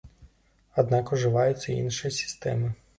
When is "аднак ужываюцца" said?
0.83-1.65